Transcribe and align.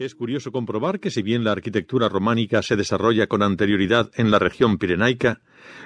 Es 0.00 0.14
curioso 0.14 0.50
comprobar 0.50 0.98
que 0.98 1.10
si 1.10 1.20
bien 1.20 1.44
la 1.44 1.52
arquitectura 1.52 2.08
románica 2.08 2.62
se 2.62 2.74
desarrolla 2.74 3.26
con 3.26 3.42
anterioridad 3.42 4.10
en 4.14 4.30
la 4.30 4.38
región 4.38 4.78
pirenaica, 4.78 5.42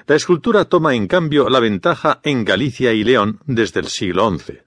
la 0.07 0.15
escultura 0.15 0.67
toma 0.67 0.95
en 0.95 1.09
cambio 1.09 1.49
la 1.49 1.59
ventaja 1.59 2.21
en 2.23 2.45
Galicia 2.45 2.93
y 2.93 3.03
León 3.03 3.41
desde 3.47 3.81
el 3.81 3.89
siglo 3.89 4.31
XI. 4.31 4.59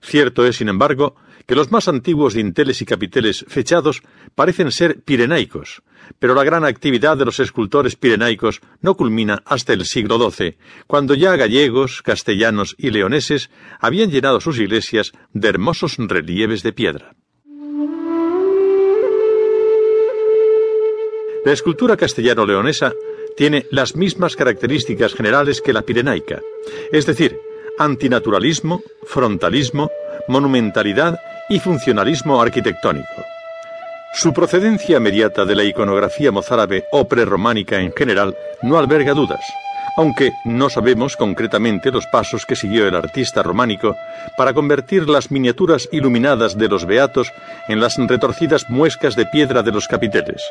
Cierto 0.00 0.46
es, 0.46 0.54
sin 0.54 0.68
embargo, 0.68 1.16
que 1.46 1.56
los 1.56 1.72
más 1.72 1.88
antiguos 1.88 2.34
dinteles 2.34 2.80
y 2.80 2.84
capiteles 2.84 3.44
fechados 3.48 4.02
parecen 4.36 4.70
ser 4.70 5.02
pirenaicos, 5.02 5.82
pero 6.20 6.36
la 6.36 6.44
gran 6.44 6.64
actividad 6.64 7.16
de 7.16 7.24
los 7.24 7.40
escultores 7.40 7.96
pirenaicos 7.96 8.60
no 8.80 8.94
culmina 8.94 9.42
hasta 9.46 9.72
el 9.72 9.84
siglo 9.84 10.30
XII, 10.30 10.58
cuando 10.86 11.16
ya 11.16 11.34
gallegos, 11.34 12.02
castellanos 12.02 12.76
y 12.78 12.92
leoneses 12.92 13.50
habían 13.80 14.12
llenado 14.12 14.40
sus 14.40 14.60
iglesias 14.60 15.10
de 15.32 15.48
hermosos 15.48 15.96
relieves 15.98 16.62
de 16.62 16.72
piedra. 16.72 17.16
La 21.44 21.52
escultura 21.52 21.96
castellano-leonesa 21.96 22.94
tiene 23.36 23.66
las 23.70 23.96
mismas 23.96 24.34
características 24.34 25.12
generales 25.12 25.60
que 25.60 25.74
la 25.74 25.82
pirenaica, 25.82 26.40
es 26.90 27.04
decir, 27.04 27.38
antinaturalismo, 27.78 28.82
frontalismo, 29.02 29.90
monumentalidad 30.26 31.18
y 31.50 31.58
funcionalismo 31.58 32.40
arquitectónico. 32.40 33.24
Su 34.14 34.32
procedencia 34.32 34.96
inmediata 34.96 35.44
de 35.44 35.54
la 35.54 35.64
iconografía 35.64 36.32
mozárabe 36.32 36.84
o 36.92 37.06
prerrománica 37.06 37.78
en 37.78 37.92
general 37.92 38.34
no 38.62 38.78
alberga 38.78 39.12
dudas, 39.12 39.44
aunque 39.98 40.30
no 40.46 40.70
sabemos 40.70 41.14
concretamente 41.14 41.90
los 41.90 42.06
pasos 42.06 42.46
que 42.46 42.56
siguió 42.56 42.88
el 42.88 42.94
artista 42.94 43.42
románico 43.42 43.96
para 44.38 44.54
convertir 44.54 45.10
las 45.10 45.30
miniaturas 45.30 45.90
iluminadas 45.92 46.56
de 46.56 46.68
los 46.68 46.86
beatos 46.86 47.30
en 47.68 47.80
las 47.80 47.98
retorcidas 47.98 48.70
muescas 48.70 49.14
de 49.14 49.26
piedra 49.26 49.62
de 49.62 49.72
los 49.72 49.88
capiteles. 49.88 50.42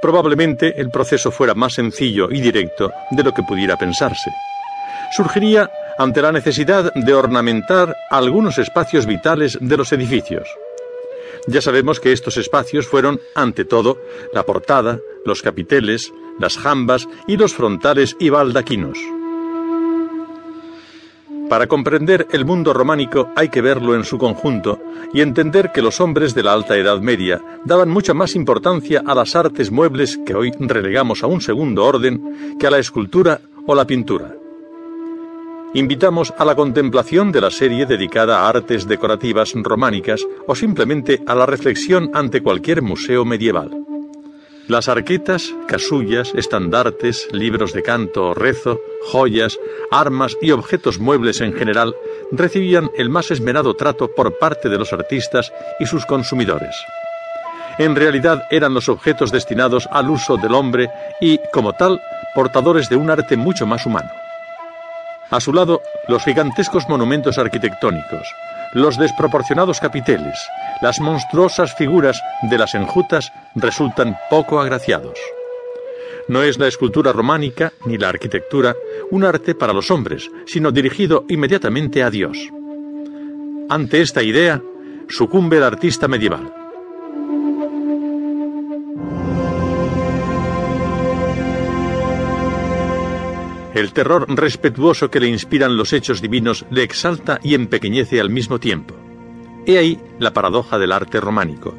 Probablemente 0.00 0.80
el 0.80 0.90
proceso 0.90 1.30
fuera 1.30 1.54
más 1.54 1.74
sencillo 1.74 2.30
y 2.30 2.40
directo 2.40 2.90
de 3.10 3.22
lo 3.22 3.32
que 3.32 3.42
pudiera 3.42 3.76
pensarse. 3.76 4.30
Surgiría 5.16 5.70
ante 5.98 6.22
la 6.22 6.32
necesidad 6.32 6.92
de 6.94 7.14
ornamentar 7.14 7.94
algunos 8.10 8.58
espacios 8.58 9.06
vitales 9.06 9.58
de 9.60 9.76
los 9.76 9.92
edificios. 9.92 10.48
Ya 11.46 11.60
sabemos 11.60 12.00
que 12.00 12.12
estos 12.12 12.36
espacios 12.36 12.86
fueron, 12.86 13.20
ante 13.34 13.64
todo, 13.64 13.98
la 14.32 14.44
portada, 14.44 15.00
los 15.24 15.42
capiteles, 15.42 16.12
las 16.38 16.56
jambas 16.56 17.08
y 17.26 17.36
los 17.36 17.54
frontales 17.54 18.16
y 18.18 18.30
baldaquinos. 18.30 18.98
Para 21.52 21.66
comprender 21.66 22.28
el 22.32 22.46
mundo 22.46 22.72
románico 22.72 23.28
hay 23.36 23.50
que 23.50 23.60
verlo 23.60 23.94
en 23.94 24.04
su 24.04 24.16
conjunto 24.16 24.80
y 25.12 25.20
entender 25.20 25.70
que 25.70 25.82
los 25.82 26.00
hombres 26.00 26.34
de 26.34 26.42
la 26.42 26.54
Alta 26.54 26.78
Edad 26.78 27.02
Media 27.02 27.42
daban 27.66 27.90
mucha 27.90 28.14
más 28.14 28.34
importancia 28.36 29.02
a 29.04 29.14
las 29.14 29.36
artes 29.36 29.70
muebles 29.70 30.18
que 30.24 30.34
hoy 30.34 30.50
relegamos 30.58 31.22
a 31.22 31.26
un 31.26 31.42
segundo 31.42 31.84
orden 31.84 32.56
que 32.58 32.66
a 32.66 32.70
la 32.70 32.78
escultura 32.78 33.42
o 33.66 33.74
la 33.74 33.86
pintura 33.86 34.34
invitamos 35.74 36.32
a 36.38 36.46
la 36.46 36.54
contemplación 36.54 37.30
de 37.30 37.42
la 37.42 37.50
serie 37.50 37.84
dedicada 37.84 38.40
a 38.40 38.48
artes 38.48 38.88
decorativas 38.88 39.52
románicas 39.54 40.26
o 40.46 40.54
simplemente 40.54 41.22
a 41.26 41.34
la 41.34 41.44
reflexión 41.44 42.10
ante 42.14 42.42
cualquier 42.42 42.80
museo 42.80 43.26
medieval. 43.26 43.91
Las 44.68 44.88
arquetas, 44.88 45.52
casullas, 45.66 46.32
estandartes, 46.36 47.28
libros 47.32 47.72
de 47.72 47.82
canto 47.82 48.28
o 48.28 48.34
rezo, 48.34 48.80
joyas, 49.10 49.58
armas 49.90 50.36
y 50.40 50.52
objetos 50.52 51.00
muebles 51.00 51.40
en 51.40 51.52
general 51.52 51.96
recibían 52.30 52.90
el 52.96 53.10
más 53.10 53.32
esmerado 53.32 53.74
trato 53.74 54.14
por 54.14 54.38
parte 54.38 54.68
de 54.68 54.78
los 54.78 54.92
artistas 54.92 55.52
y 55.80 55.86
sus 55.86 56.06
consumidores. 56.06 56.76
En 57.78 57.96
realidad 57.96 58.44
eran 58.50 58.72
los 58.72 58.88
objetos 58.88 59.32
destinados 59.32 59.88
al 59.90 60.10
uso 60.10 60.36
del 60.36 60.54
hombre 60.54 60.90
y, 61.20 61.40
como 61.52 61.72
tal, 61.72 62.00
portadores 62.34 62.88
de 62.88 62.96
un 62.96 63.10
arte 63.10 63.36
mucho 63.36 63.66
más 63.66 63.84
humano. 63.84 64.10
A 65.32 65.40
su 65.40 65.54
lado, 65.54 65.80
los 66.08 66.22
gigantescos 66.24 66.90
monumentos 66.90 67.38
arquitectónicos, 67.38 68.28
los 68.74 68.98
desproporcionados 68.98 69.80
capiteles, 69.80 70.38
las 70.82 71.00
monstruosas 71.00 71.74
figuras 71.74 72.20
de 72.42 72.58
las 72.58 72.74
enjutas 72.74 73.32
resultan 73.54 74.18
poco 74.28 74.60
agraciados. 74.60 75.18
No 76.28 76.42
es 76.42 76.58
la 76.58 76.68
escultura 76.68 77.12
románica 77.12 77.72
ni 77.86 77.96
la 77.96 78.10
arquitectura 78.10 78.76
un 79.10 79.24
arte 79.24 79.54
para 79.54 79.72
los 79.72 79.90
hombres, 79.90 80.30
sino 80.46 80.70
dirigido 80.70 81.24
inmediatamente 81.30 82.02
a 82.02 82.10
Dios. 82.10 82.36
Ante 83.70 84.02
esta 84.02 84.22
idea, 84.22 84.60
sucumbe 85.08 85.56
el 85.56 85.64
artista 85.64 86.08
medieval. 86.08 86.61
El 93.82 93.92
terror 93.92 94.26
respetuoso 94.28 95.10
que 95.10 95.18
le 95.18 95.26
inspiran 95.26 95.76
los 95.76 95.92
hechos 95.92 96.22
divinos 96.22 96.64
le 96.70 96.84
exalta 96.84 97.40
y 97.42 97.54
empequeñece 97.54 98.20
al 98.20 98.30
mismo 98.30 98.60
tiempo. 98.60 98.94
He 99.66 99.76
ahí 99.76 100.00
la 100.20 100.32
paradoja 100.32 100.78
del 100.78 100.92
arte 100.92 101.20
románico. 101.20 101.74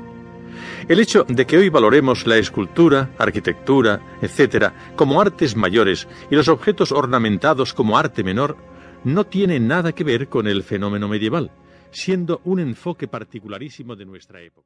El 0.89 0.99
hecho 0.99 1.25
de 1.29 1.47
que 1.47 1.57
hoy 1.57 1.69
valoremos 1.69 2.27
la 2.27 2.35
escultura, 2.35 3.11
arquitectura, 3.17 4.17
etc., 4.21 4.73
como 4.97 5.21
artes 5.21 5.55
mayores 5.55 6.09
y 6.29 6.35
los 6.35 6.49
objetos 6.49 6.91
ornamentados 6.91 7.73
como 7.73 7.97
arte 7.97 8.21
menor, 8.21 8.57
no 9.05 9.23
tiene 9.23 9.61
nada 9.61 9.93
que 9.93 10.03
ver 10.03 10.27
con 10.27 10.45
el 10.47 10.63
fenómeno 10.63 11.07
medieval, 11.07 11.51
siendo 11.91 12.41
un 12.43 12.59
enfoque 12.59 13.07
particularísimo 13.07 13.95
de 13.95 14.03
nuestra 14.05 14.41
época. 14.41 14.61